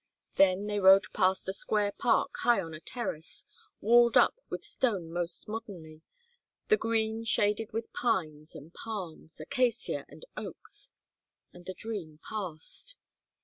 Then 0.33 0.65
they 0.65 0.79
rode 0.79 1.05
past 1.13 1.47
a 1.47 1.53
square 1.53 1.91
park 1.91 2.37
high 2.39 2.59
on 2.59 2.73
a 2.73 2.79
terrace, 2.79 3.45
walled 3.81 4.17
up 4.17 4.35
with 4.49 4.65
stone 4.65 5.13
most 5.13 5.47
modernly, 5.47 6.01
the 6.69 6.77
green 6.77 7.23
shaded 7.23 7.71
with 7.71 7.93
pines 7.93 8.55
and 8.55 8.73
palms, 8.73 9.39
acacia 9.39 10.05
and 10.09 10.25
oaks; 10.35 10.89
and 11.53 11.67
the 11.67 11.75
dream 11.75 12.19
passed. 12.27 12.95